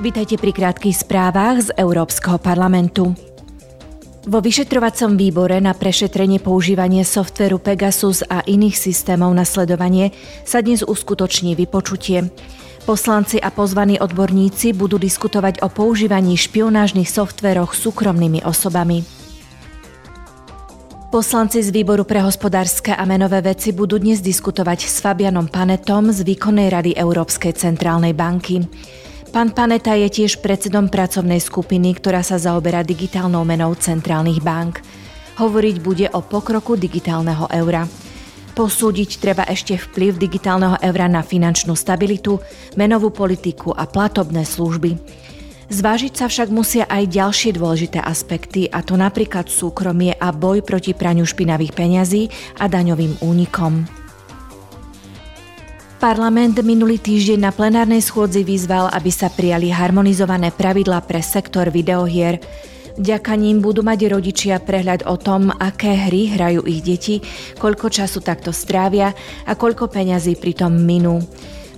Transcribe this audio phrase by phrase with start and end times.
[0.00, 3.12] Vítajte pri krátkých správach z Európskeho parlamentu.
[4.24, 10.16] Vo vyšetrovacom výbore na prešetrenie používanie softveru Pegasus a iných systémov na sledovanie
[10.48, 12.32] sa dnes uskutoční vypočutie.
[12.88, 19.04] Poslanci a pozvaní odborníci budú diskutovať o používaní špionážnych softveroch súkromnými osobami.
[21.12, 26.24] Poslanci z Výboru pre hospodárske a menové veci budú dnes diskutovať s Fabianom Panetom z
[26.24, 28.64] Výkonnej rady Európskej centrálnej banky.
[29.32, 34.84] Pán Paneta je tiež predsedom pracovnej skupiny, ktorá sa zaoberá digitálnou menou centrálnych bank.
[35.40, 37.88] Hovoriť bude o pokroku digitálneho eura.
[38.52, 42.44] Posúdiť treba ešte vplyv digitálneho eura na finančnú stabilitu,
[42.76, 45.00] menovú politiku a platobné služby.
[45.72, 50.92] Zvážiť sa však musia aj ďalšie dôležité aspekty, a to napríklad súkromie a boj proti
[50.92, 52.28] praniu špinavých peňazí
[52.60, 54.01] a daňovým únikom.
[56.02, 62.42] Parlament minulý týždeň na plenárnej schôdzi vyzval, aby sa prijali harmonizované pravidlá pre sektor videohier.
[62.98, 67.22] Vďaka ním budú mať rodičia prehľad o tom, aké hry hrajú ich deti,
[67.54, 69.14] koľko času takto strávia
[69.46, 71.22] a koľko peňazí pritom minú.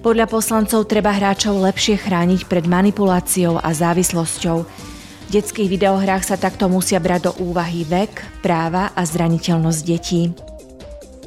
[0.00, 4.58] Podľa poslancov treba hráčov lepšie chrániť pred manipuláciou a závislosťou.
[4.64, 10.32] V detských videohrách sa takto musia brať do úvahy vek, práva a zraniteľnosť detí.